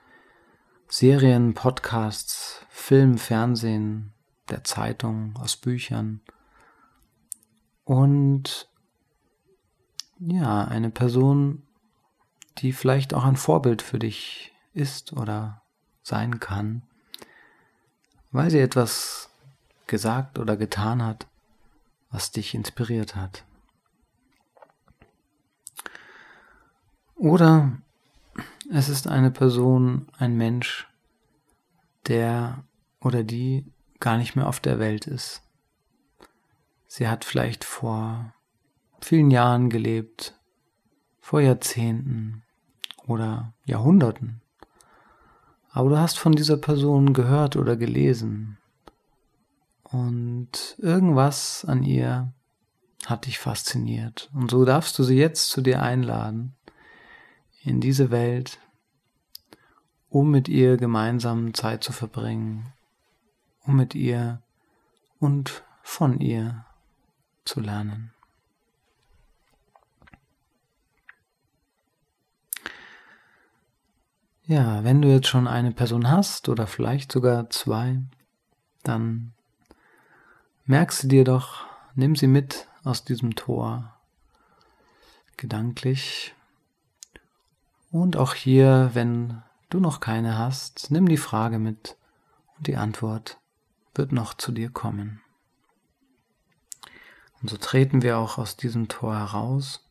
Serien, 0.88 1.54
Podcasts, 1.54 2.66
Film, 2.70 3.18
Fernsehen, 3.18 4.14
der 4.50 4.64
Zeitung, 4.64 5.36
aus 5.38 5.58
Büchern. 5.58 6.22
Und 7.84 8.70
ja, 10.20 10.66
eine 10.66 10.90
Person, 10.90 11.64
die 12.58 12.74
vielleicht 12.74 13.14
auch 13.14 13.26
ein 13.26 13.36
Vorbild 13.36 13.82
für 13.82 14.00
dich 14.00 14.54
ist 14.74 15.14
oder 15.14 15.62
sein 16.04 16.40
kann, 16.40 16.84
weil 18.32 18.50
sie 18.50 18.60
etwas 18.60 19.30
gesagt 19.88 20.40
oder 20.40 20.58
getan 20.58 21.04
hat, 21.04 21.28
was 22.12 22.32
dich 22.32 22.54
inspiriert 22.54 23.16
hat. 23.16 23.44
Oder 27.16 27.78
es 28.72 28.90
ist 28.90 29.08
eine 29.08 29.32
Person, 29.32 30.08
ein 30.18 30.36
Mensch, 30.36 30.88
der 32.08 32.64
oder 33.00 33.24
die 33.24 33.66
gar 34.00 34.18
nicht 34.18 34.36
mehr 34.36 34.48
auf 34.48 34.60
der 34.60 34.80
Welt 34.80 35.08
ist. 35.08 35.42
Sie 36.88 37.08
hat 37.08 37.26
vielleicht 37.26 37.64
vor 37.64 38.35
vielen 39.02 39.32
Jahren 39.32 39.70
gelebt, 39.70 40.38
vor 41.20 41.42
Jahrzehnten 41.42 42.44
oder 43.08 43.54
Jahrhunderten. 43.66 44.42
Aber 45.72 45.90
du 45.90 45.98
hast 45.98 46.18
von 46.18 46.32
dieser 46.32 46.58
Person 46.58 47.14
gehört 47.14 47.56
oder 47.56 47.76
gelesen. 47.76 48.58
Und 49.84 50.76
irgendwas 50.78 51.66
an 51.66 51.84
ihr 51.84 52.34
hat 53.06 53.26
dich 53.26 53.40
fasziniert. 53.40 54.30
Und 54.34 54.52
so 54.52 54.66
darfst 54.66 54.98
du 54.98 55.04
sie 55.04 55.18
jetzt 55.18 55.50
zu 55.50 55.62
dir 55.62 55.82
einladen 55.82 56.56
in 57.62 57.82
diese 57.82 58.12
Welt, 58.12 58.60
um 60.10 60.32
mit 60.32 60.48
ihr 60.48 60.78
gemeinsam 60.78 61.54
Zeit 61.54 61.84
zu 61.84 61.92
verbringen, 61.92 62.74
um 63.64 63.76
mit 63.76 63.96
ihr 63.96 64.42
und 65.20 65.64
von 65.84 66.20
ihr 66.20 66.66
zu 67.44 67.60
lernen. 67.60 68.15
Ja, 74.48 74.84
wenn 74.84 75.02
du 75.02 75.08
jetzt 75.08 75.28
schon 75.28 75.48
eine 75.48 75.72
Person 75.72 76.08
hast 76.08 76.50
oder 76.50 76.68
vielleicht 76.68 77.12
sogar 77.12 77.50
zwei, 77.50 78.00
dann 78.84 79.34
merkst 80.66 81.04
du 81.04 81.08
dir 81.08 81.24
doch, 81.24 81.66
nimm 81.96 82.16
sie 82.16 82.28
mit 82.28 82.68
aus 82.84 83.04
diesem 83.04 83.36
Tor 83.36 83.96
gedanklich. 85.36 86.36
Und 87.90 88.18
auch 88.18 88.36
hier, 88.36 88.92
wenn 88.94 89.42
du 89.72 89.80
noch 89.80 90.00
keine 90.00 90.38
hast, 90.38 90.92
nimm 90.92 91.08
die 91.08 91.18
Frage 91.18 91.58
mit 91.58 91.98
und 92.58 92.68
die 92.68 92.78
Antwort 92.78 93.40
wird 93.96 94.12
noch 94.12 94.36
zu 94.36 94.52
dir 94.52 94.70
kommen. 94.70 95.22
Und 97.42 97.50
so 97.50 97.58
treten 97.58 98.04
wir 98.04 98.20
auch 98.20 98.38
aus 98.38 98.58
diesem 98.58 98.90
Tor 98.90 99.16
heraus 99.16 99.84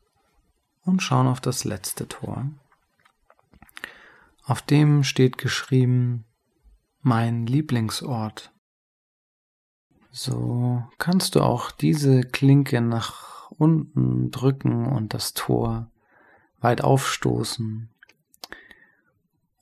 und 0.85 1.03
schauen 1.03 1.27
auf 1.27 1.41
das 1.41 1.65
letzte 1.65 2.07
Tor. 2.07 2.47
Auf 4.47 4.61
dem 4.61 5.05
steht 5.05 5.39
geschrieben 5.39 6.25
mein 7.01 7.47
Lieblingsort. 7.47 8.53
So 10.11 10.85
kannst 10.99 11.35
du 11.35 11.41
auch 11.41 11.71
diese 11.71 12.21
Klinke 12.23 12.81
nach 12.81 13.51
unten 13.51 14.31
drücken 14.31 14.87
und 14.87 15.15
das 15.15 15.35
Tor 15.35 15.91
weit 16.61 16.83
aufstoßen. 16.83 17.89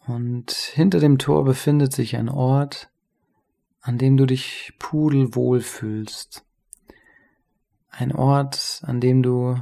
Und 0.06 0.50
hinter 0.50 0.98
dem 0.98 1.18
Tor 1.18 1.44
befindet 1.44 1.92
sich 1.92 2.16
ein 2.16 2.28
Ort, 2.28 2.90
an 3.80 3.98
dem 3.98 4.16
du 4.16 4.26
dich 4.26 4.74
pudelwohl 4.78 5.60
fühlst. 5.60 6.44
Ein 7.88 8.12
Ort, 8.12 8.82
an 8.84 9.00
dem 9.00 9.22
du 9.22 9.56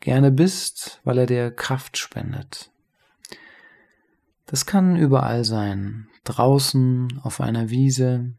gerne 0.00 0.30
bist, 0.30 1.00
weil 1.04 1.18
er 1.18 1.26
dir 1.26 1.50
Kraft 1.50 1.96
spendet. 1.96 2.71
Das 4.46 4.66
kann 4.66 4.96
überall 4.96 5.44
sein. 5.44 6.08
Draußen, 6.24 7.20
auf 7.22 7.40
einer 7.40 7.70
Wiese, 7.70 8.34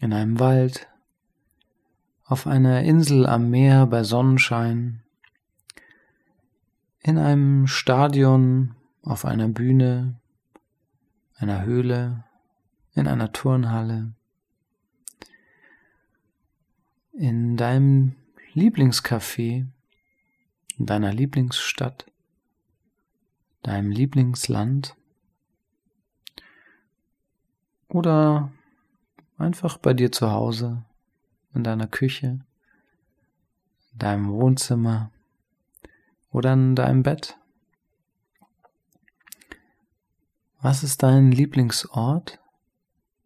in 0.00 0.12
einem 0.12 0.40
Wald, 0.40 0.88
auf 2.24 2.46
einer 2.46 2.82
Insel 2.82 3.26
am 3.26 3.50
Meer 3.50 3.86
bei 3.86 4.02
Sonnenschein, 4.02 5.02
in 7.00 7.18
einem 7.18 7.66
Stadion, 7.66 8.74
auf 9.02 9.24
einer 9.24 9.48
Bühne, 9.48 10.18
einer 11.36 11.64
Höhle, 11.64 12.24
in 12.94 13.06
einer 13.06 13.32
Turnhalle, 13.32 14.14
in 17.12 17.56
deinem 17.56 18.16
Lieblingscafé, 18.54 19.66
in 20.78 20.86
deiner 20.86 21.12
Lieblingsstadt, 21.12 22.06
deinem 23.62 23.90
Lieblingsland, 23.90 24.96
oder 27.94 28.50
einfach 29.38 29.78
bei 29.78 29.94
dir 29.94 30.10
zu 30.10 30.32
Hause, 30.32 30.84
in 31.54 31.62
deiner 31.62 31.86
Küche, 31.86 32.44
in 33.92 33.98
deinem 33.98 34.32
Wohnzimmer 34.32 35.12
oder 36.32 36.54
in 36.54 36.74
deinem 36.74 37.04
Bett. 37.04 37.38
Was 40.60 40.82
ist 40.82 41.04
dein 41.04 41.30
Lieblingsort 41.30 42.40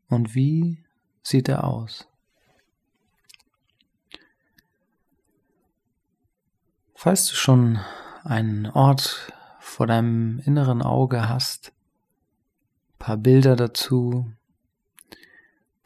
und 0.09 0.35
wie 0.35 0.85
sieht 1.23 1.49
er 1.49 1.65
aus? 1.65 2.07
Falls 6.95 7.27
du 7.29 7.37
schon 7.37 7.79
einen 8.23 8.67
Ort 8.67 9.33
vor 9.61 9.87
deinem 9.87 10.41
inneren 10.41 10.83
Auge 10.83 11.27
hast, 11.27 11.73
paar 12.99 13.17
Bilder 13.17 13.57
dazu, 13.57 14.31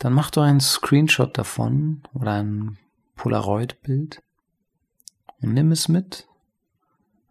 dann 0.03 0.15
mach 0.15 0.33
doch 0.33 0.43
einen 0.43 0.59
Screenshot 0.59 1.39
davon 1.39 2.03
oder 2.13 2.33
ein 2.33 2.77
Polaroid-Bild 3.15 4.21
und 5.41 5.55
nimm 5.55 5.71
es 5.71 5.87
mit 5.87 6.27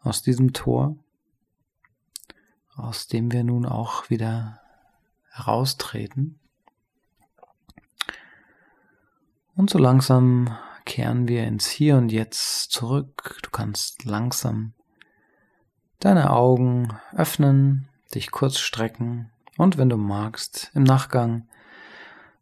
aus 0.03 0.21
diesem 0.21 0.53
Tor, 0.53 0.95
aus 2.77 3.07
dem 3.07 3.29
wir 3.33 3.43
nun 3.43 3.65
auch 3.65 4.09
wieder 4.09 4.61
heraustreten. 5.31 6.39
Und 9.53 9.69
so 9.69 9.77
langsam 9.77 10.57
kehren 10.85 11.27
wir 11.27 11.43
ins 11.43 11.67
Hier 11.67 11.97
und 11.97 12.09
Jetzt 12.09 12.71
zurück. 12.71 13.37
Du 13.43 13.49
kannst 13.49 14.05
langsam 14.05 14.71
deine 15.99 16.31
Augen 16.31 16.97
öffnen, 17.13 17.89
dich 18.15 18.31
kurz 18.31 18.59
strecken 18.59 19.29
und 19.57 19.77
wenn 19.77 19.89
du 19.89 19.97
magst, 19.97 20.71
im 20.73 20.83
Nachgang 20.83 21.49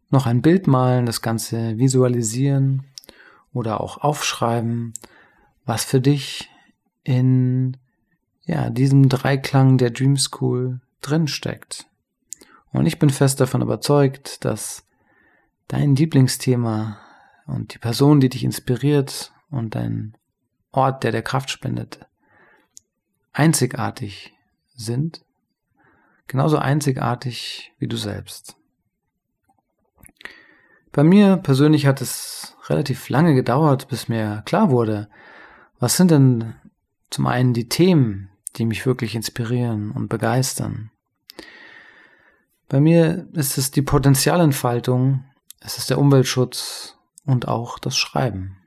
noch 0.10 0.26
ein 0.26 0.42
Bild 0.42 0.68
malen, 0.68 1.06
das 1.06 1.22
Ganze 1.22 1.78
visualisieren 1.78 2.86
oder 3.54 3.82
auch 3.82 3.98
aufschreiben, 3.98 4.94
was 5.66 5.84
für 5.84 6.02
dich 6.02 6.50
in 7.04 7.78
ja, 8.44 8.70
diesem 8.70 9.10
Dreiklang 9.10 9.78
der 9.78 9.92
Dream 9.92 10.18
School 10.18 10.82
drin 11.02 11.28
steckt. 11.28 11.86
Und 12.72 12.86
ich 12.86 13.00
bin 13.00 13.10
fest 13.10 13.40
davon 13.40 13.62
überzeugt, 13.62 14.44
dass 14.46 14.86
dein 15.68 15.96
Lieblingsthema 15.96 16.98
und 17.46 17.74
die 17.74 17.80
Person, 17.80 18.20
die 18.20 18.30
dich 18.30 18.44
inspiriert 18.44 19.34
und 19.50 19.76
dein 19.76 20.16
Ort, 20.72 21.04
der 21.04 21.12
dir 21.12 21.22
Kraft 21.22 21.50
spendet, 21.50 22.06
einzigartig 23.34 24.34
sind, 24.76 25.24
genauso 26.28 26.58
einzigartig 26.58 27.74
wie 27.80 27.88
du 27.88 27.98
selbst. 27.98 28.59
Bei 31.00 31.06
mir 31.06 31.38
persönlich 31.38 31.86
hat 31.86 32.02
es 32.02 32.58
relativ 32.68 33.08
lange 33.08 33.34
gedauert, 33.34 33.88
bis 33.88 34.10
mir 34.10 34.44
klar 34.46 34.70
wurde, 34.70 35.08
was 35.80 35.96
sind 35.96 36.12
denn 36.12 36.56
zum 37.10 37.26
einen 37.26 37.54
die 37.54 37.70
Themen, 37.70 38.32
die 38.58 38.66
mich 38.66 38.86
wirklich 38.86 39.16
inspirieren 39.16 39.92
und 39.92 40.10
begeistern. 40.10 40.92
Bei 42.68 42.82
mir 42.82 43.30
ist 43.32 43.58
es 43.58 43.72
die 43.72 43.82
Potenzialentfaltung, 43.82 45.24
es 45.62 45.78
ist 45.78 45.90
der 45.90 46.00
Umweltschutz 46.00 46.98
und 47.26 47.48
auch 47.48 47.80
das 47.80 47.96
Schreiben. 47.96 48.58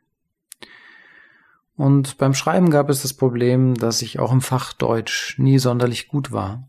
Und 1.77 2.17
beim 2.17 2.33
Schreiben 2.33 2.71
gab 2.71 2.89
es 2.89 3.03
das 3.03 3.13
Problem, 3.13 3.75
dass 3.75 4.01
ich 4.01 4.21
auch 4.21 4.33
im 4.33 4.41
Fach 4.41 4.73
Deutsch 4.73 5.39
nie 5.39 5.59
sonderlich 5.59 6.09
gut 6.09 6.33
war 6.33 6.67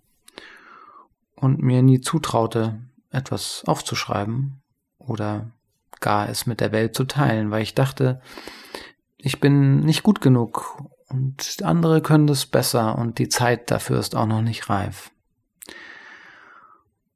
und 1.37 1.61
mir 1.61 1.81
nie 1.81 2.01
zutraute, 2.01 2.81
etwas 3.11 3.63
aufzuschreiben 3.65 4.59
oder 5.07 5.51
gar 5.99 6.29
es 6.29 6.45
mit 6.45 6.59
der 6.59 6.71
Welt 6.71 6.95
zu 6.95 7.05
teilen, 7.05 7.51
weil 7.51 7.63
ich 7.63 7.75
dachte, 7.75 8.21
ich 9.17 9.39
bin 9.39 9.81
nicht 9.81 10.03
gut 10.03 10.21
genug 10.21 10.83
und 11.09 11.57
andere 11.63 12.01
können 12.01 12.27
das 12.27 12.45
besser 12.45 12.97
und 12.97 13.19
die 13.19 13.29
Zeit 13.29 13.71
dafür 13.71 13.99
ist 13.99 14.15
auch 14.15 14.25
noch 14.25 14.41
nicht 14.41 14.69
reif. 14.69 15.11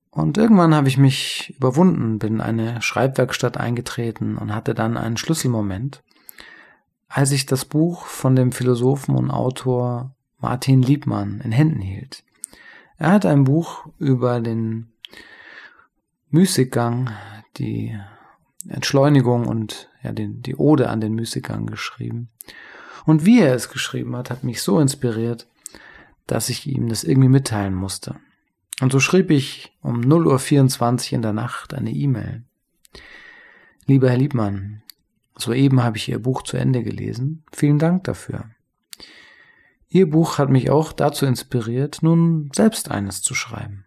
Und 0.10 0.38
irgendwann 0.38 0.74
habe 0.74 0.88
ich 0.88 0.98
mich 0.98 1.54
überwunden, 1.58 2.18
bin 2.18 2.36
in 2.36 2.42
eine 2.42 2.82
Schreibwerkstatt 2.82 3.58
eingetreten 3.58 4.38
und 4.38 4.56
hatte 4.56 4.74
dann 4.74 4.98
einen 4.98 5.18
Schlüsselmoment, 5.18 6.02
als 7.08 7.32
ich 7.32 7.46
das 7.46 7.66
Buch 7.66 8.06
von 8.06 8.36
dem 8.36 8.52
Philosophen 8.52 9.16
und 9.16 9.30
Autor 9.30 10.16
Martin 10.40 10.82
Liebmann 10.82 11.42
in 11.42 11.52
Händen 11.52 11.82
hielt. 11.82 12.24
Er 12.98 13.12
hat 13.12 13.26
ein 13.26 13.44
Buch 13.44 13.88
über 14.00 14.40
den 14.40 14.92
Müßiggang, 16.38 17.10
die 17.58 17.98
Entschleunigung 18.70 19.48
und 19.48 19.90
ja, 20.04 20.12
den, 20.12 20.44
die 20.44 20.56
Ode 20.56 20.88
an 20.88 21.02
den 21.02 21.16
Müßiggang 21.16 21.66
geschrieben. 21.66 22.30
Und 23.08 23.26
wie 23.26 23.42
er 23.42 23.56
es 23.56 23.70
geschrieben 23.70 24.16
hat, 24.16 24.30
hat 24.30 24.44
mich 24.44 24.62
so 24.62 24.80
inspiriert, 24.80 25.48
dass 26.28 26.50
ich 26.50 26.68
ihm 26.68 26.90
das 26.90 27.04
irgendwie 27.04 27.30
mitteilen 27.30 27.74
musste. 27.74 28.18
Und 28.82 28.92
so 28.92 29.00
schrieb 29.00 29.32
ich 29.32 29.74
um 29.82 30.02
0.24 30.02 31.08
Uhr 31.08 31.14
in 31.14 31.22
der 31.24 31.34
Nacht 31.34 31.74
eine 31.74 31.90
E-Mail. 31.90 32.44
Lieber 33.88 34.12
Herr 34.12 34.18
Liebmann, 34.18 34.84
soeben 35.38 35.82
habe 35.82 35.98
ich 35.98 36.08
Ihr 36.08 36.20
Buch 36.20 36.44
zu 36.44 36.56
Ende 36.56 36.84
gelesen. 36.84 37.46
Vielen 37.52 37.80
Dank 37.80 38.04
dafür. 38.04 38.52
Ihr 39.90 40.08
Buch 40.08 40.38
hat 40.38 40.52
mich 40.52 40.70
auch 40.70 40.94
dazu 40.94 41.26
inspiriert, 41.26 42.04
nun 42.04 42.52
selbst 42.54 42.92
eines 42.92 43.24
zu 43.24 43.34
schreiben. 43.34 43.86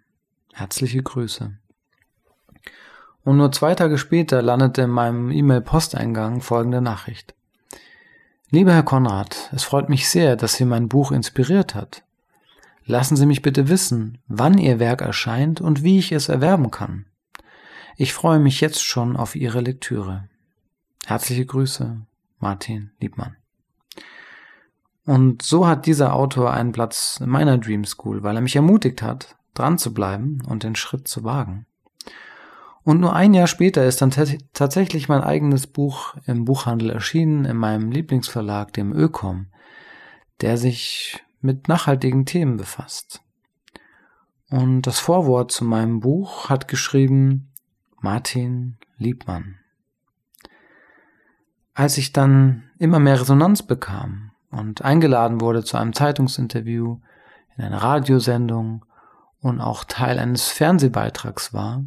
Herzliche 0.52 1.00
Grüße. 1.00 1.60
Und 3.24 3.36
nur 3.36 3.52
zwei 3.52 3.74
Tage 3.74 3.98
später 3.98 4.42
landete 4.42 4.82
in 4.82 4.90
meinem 4.90 5.30
E-Mail-Posteingang 5.30 6.40
folgende 6.40 6.80
Nachricht. 6.80 7.34
Lieber 8.50 8.72
Herr 8.72 8.82
Konrad, 8.82 9.50
es 9.52 9.62
freut 9.62 9.88
mich 9.88 10.08
sehr, 10.08 10.36
dass 10.36 10.54
Sie 10.54 10.64
mein 10.64 10.88
Buch 10.88 11.12
inspiriert 11.12 11.74
hat. 11.74 12.02
Lassen 12.84 13.16
Sie 13.16 13.26
mich 13.26 13.42
bitte 13.42 13.68
wissen, 13.68 14.18
wann 14.26 14.58
Ihr 14.58 14.80
Werk 14.80 15.02
erscheint 15.02 15.60
und 15.60 15.84
wie 15.84 15.98
ich 15.98 16.12
es 16.12 16.28
erwerben 16.28 16.70
kann. 16.70 17.06
Ich 17.96 18.12
freue 18.12 18.40
mich 18.40 18.60
jetzt 18.60 18.82
schon 18.82 19.16
auf 19.16 19.36
Ihre 19.36 19.60
Lektüre. 19.60 20.24
Herzliche 21.06 21.46
Grüße, 21.46 22.00
Martin 22.38 22.90
Liebmann. 23.00 23.36
Und 25.04 25.42
so 25.42 25.66
hat 25.66 25.86
dieser 25.86 26.14
Autor 26.14 26.52
einen 26.52 26.72
Platz 26.72 27.18
in 27.20 27.28
meiner 27.28 27.58
Dream 27.58 27.84
School, 27.84 28.22
weil 28.22 28.36
er 28.36 28.42
mich 28.42 28.56
ermutigt 28.56 29.02
hat, 29.02 29.36
dran 29.54 29.78
zu 29.78 29.92
bleiben 29.92 30.42
und 30.46 30.62
den 30.62 30.74
Schritt 30.74 31.08
zu 31.08 31.24
wagen. 31.24 31.66
Und 32.82 33.00
nur 33.00 33.14
ein 33.14 33.34
Jahr 33.34 33.46
später 33.46 33.84
ist 33.84 34.00
dann 34.00 34.10
tatsächlich 34.52 35.08
mein 35.08 35.22
eigenes 35.22 35.66
Buch 35.66 36.14
im 36.26 36.44
Buchhandel 36.44 36.90
erschienen, 36.90 37.44
in 37.44 37.56
meinem 37.56 37.90
Lieblingsverlag, 37.90 38.72
dem 38.72 38.92
Ökom, 38.92 39.48
der 40.40 40.56
sich 40.56 41.22
mit 41.40 41.68
nachhaltigen 41.68 42.24
Themen 42.24 42.56
befasst. 42.56 43.22
Und 44.50 44.82
das 44.82 44.98
Vorwort 44.98 45.52
zu 45.52 45.64
meinem 45.64 46.00
Buch 46.00 46.48
hat 46.48 46.68
geschrieben 46.68 47.52
Martin 48.00 48.78
Liebmann. 48.96 49.56
Als 51.74 51.98
ich 51.98 52.12
dann 52.12 52.70
immer 52.78 52.98
mehr 52.98 53.20
Resonanz 53.20 53.62
bekam 53.62 54.32
und 54.50 54.82
eingeladen 54.82 55.40
wurde 55.40 55.64
zu 55.64 55.76
einem 55.76 55.92
Zeitungsinterview, 55.92 56.98
in 57.56 57.64
einer 57.64 57.82
Radiosendung 57.82 58.84
und 59.40 59.60
auch 59.60 59.84
Teil 59.84 60.18
eines 60.18 60.48
Fernsehbeitrags 60.48 61.52
war 61.52 61.84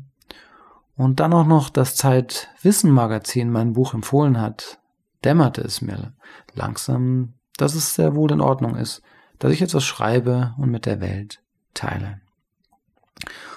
und 0.95 1.19
dann 1.19 1.33
auch 1.33 1.45
noch 1.45 1.69
das 1.69 1.95
Zeitwissen-Magazin 1.95 3.49
mein 3.49 3.73
Buch 3.73 3.93
empfohlen 3.93 4.39
hat, 4.39 4.79
dämmerte 5.23 5.61
es 5.61 5.81
mir 5.81 6.13
langsam, 6.53 7.33
dass 7.57 7.75
es 7.75 7.95
sehr 7.95 8.15
wohl 8.15 8.31
in 8.31 8.41
Ordnung 8.41 8.75
ist, 8.75 9.01
dass 9.39 9.51
ich 9.51 9.61
etwas 9.61 9.83
schreibe 9.83 10.53
und 10.57 10.69
mit 10.69 10.85
der 10.85 11.01
Welt 11.01 11.41
teile. 11.73 12.21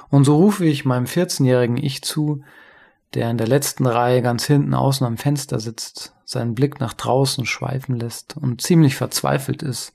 Und 0.08 0.24
so 0.24 0.36
rufe 0.36 0.64
ich 0.64 0.84
meinem 0.84 1.06
14-jährigen 1.06 1.76
Ich 1.76 2.02
zu, 2.02 2.42
der 3.14 3.30
in 3.30 3.38
der 3.38 3.48
letzten 3.48 3.86
Reihe 3.86 4.22
ganz 4.22 4.44
hinten 4.44 4.74
außen 4.74 5.06
am 5.06 5.16
Fenster 5.16 5.60
sitzt, 5.60 6.14
seinen 6.24 6.54
Blick 6.54 6.80
nach 6.80 6.92
draußen 6.92 7.46
schweifen 7.46 7.96
lässt 7.96 8.36
und 8.36 8.60
ziemlich 8.60 8.96
verzweifelt 8.96 9.62
ist, 9.62 9.94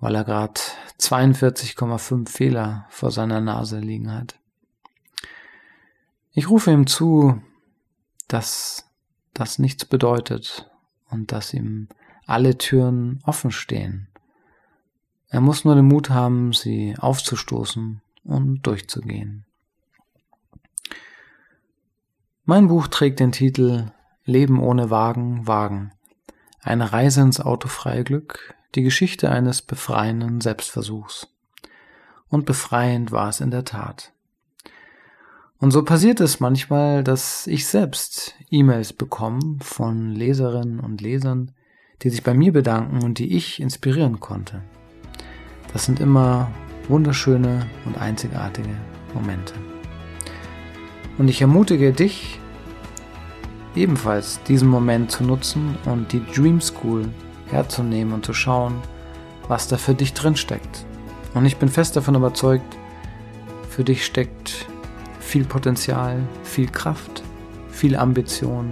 weil 0.00 0.14
er 0.14 0.24
gerade 0.24 0.60
42,5 0.98 2.28
Fehler 2.28 2.86
vor 2.88 3.10
seiner 3.10 3.40
Nase 3.40 3.78
liegen 3.78 4.12
hat. 4.12 4.39
Ich 6.32 6.48
rufe 6.48 6.70
ihm 6.70 6.86
zu, 6.86 7.42
dass 8.28 8.88
das 9.34 9.58
nichts 9.58 9.84
bedeutet 9.84 10.70
und 11.08 11.32
dass 11.32 11.52
ihm 11.52 11.88
alle 12.26 12.56
Türen 12.58 13.20
offen 13.24 13.50
stehen. 13.50 14.08
Er 15.28 15.40
muss 15.40 15.64
nur 15.64 15.74
den 15.74 15.86
Mut 15.86 16.10
haben, 16.10 16.52
sie 16.52 16.94
aufzustoßen 16.98 18.00
und 18.24 18.62
durchzugehen. 18.66 19.44
Mein 22.44 22.68
Buch 22.68 22.88
trägt 22.88 23.20
den 23.20 23.32
Titel 23.32 23.92
Leben 24.24 24.60
ohne 24.60 24.90
Wagen, 24.90 25.46
Wagen. 25.46 25.92
Eine 26.60 26.92
Reise 26.92 27.22
ins 27.22 27.40
autofreie 27.40 28.04
Glück, 28.04 28.54
die 28.74 28.82
Geschichte 28.82 29.30
eines 29.30 29.62
befreienden 29.62 30.40
Selbstversuchs. 30.40 31.28
Und 32.28 32.46
befreiend 32.46 33.12
war 33.12 33.28
es 33.28 33.40
in 33.40 33.50
der 33.50 33.64
Tat. 33.64 34.12
Und 35.60 35.72
so 35.72 35.82
passiert 35.82 36.20
es 36.20 36.40
manchmal, 36.40 37.04
dass 37.04 37.46
ich 37.46 37.66
selbst 37.66 38.34
E-Mails 38.50 38.94
bekomme 38.94 39.58
von 39.60 40.12
Leserinnen 40.14 40.80
und 40.80 41.02
Lesern, 41.02 41.52
die 42.00 42.08
sich 42.08 42.22
bei 42.22 42.32
mir 42.32 42.52
bedanken 42.54 43.04
und 43.04 43.18
die 43.18 43.36
ich 43.36 43.60
inspirieren 43.60 44.20
konnte. 44.20 44.62
Das 45.74 45.84
sind 45.84 46.00
immer 46.00 46.50
wunderschöne 46.88 47.66
und 47.84 47.98
einzigartige 47.98 48.74
Momente. 49.12 49.52
Und 51.18 51.28
ich 51.28 51.42
ermutige 51.42 51.92
dich, 51.92 52.40
ebenfalls 53.76 54.42
diesen 54.44 54.68
Moment 54.68 55.10
zu 55.10 55.24
nutzen 55.24 55.76
und 55.84 56.10
die 56.12 56.24
Dream 56.34 56.62
School 56.62 57.06
herzunehmen 57.48 58.14
und 58.14 58.24
zu 58.24 58.32
schauen, 58.32 58.76
was 59.46 59.68
da 59.68 59.76
für 59.76 59.94
dich 59.94 60.14
drin 60.14 60.36
steckt. 60.36 60.86
Und 61.34 61.44
ich 61.44 61.58
bin 61.58 61.68
fest 61.68 61.96
davon 61.96 62.14
überzeugt, 62.14 62.78
für 63.68 63.84
dich 63.84 64.06
steckt 64.06 64.66
viel 65.30 65.44
Potenzial, 65.44 66.18
viel 66.42 66.66
Kraft, 66.66 67.22
viel 67.70 67.94
Ambition, 67.94 68.68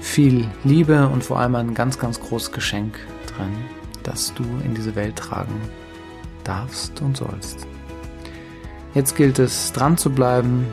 viel 0.00 0.44
Liebe 0.64 1.08
und 1.08 1.22
vor 1.22 1.38
allem 1.38 1.54
ein 1.54 1.72
ganz, 1.72 2.00
ganz 2.00 2.18
großes 2.18 2.50
Geschenk 2.50 2.98
drin, 3.28 3.52
das 4.02 4.34
du 4.34 4.42
in 4.64 4.74
diese 4.74 4.96
Welt 4.96 5.14
tragen 5.14 5.54
darfst 6.42 7.00
und 7.00 7.16
sollst. 7.16 7.64
Jetzt 8.92 9.14
gilt 9.14 9.38
es, 9.38 9.70
dran 9.70 9.96
zu 9.96 10.10
bleiben, 10.10 10.66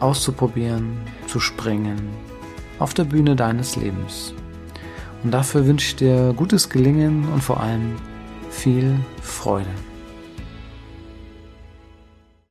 auszuprobieren, 0.00 0.96
zu 1.26 1.38
springen 1.38 2.08
auf 2.78 2.94
der 2.94 3.04
Bühne 3.04 3.36
deines 3.36 3.76
Lebens. 3.76 4.32
Und 5.22 5.30
dafür 5.30 5.66
wünsche 5.66 5.88
ich 5.88 5.96
dir 5.96 6.32
gutes 6.34 6.70
Gelingen 6.70 7.28
und 7.34 7.44
vor 7.44 7.60
allem 7.60 7.96
viel 8.48 8.96
Freude. 9.20 9.68